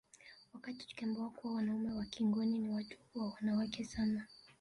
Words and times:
Wakati 0.53 0.87
tukiambiwa 0.87 1.29
kuwa 1.29 1.53
wanaume 1.53 1.89
wa 1.93 2.05
Kingoni 2.05 2.59
ni 2.59 2.69
watu 2.69 2.97
wa 3.15 3.25
wanawake 3.29 3.85
sana 3.85 4.27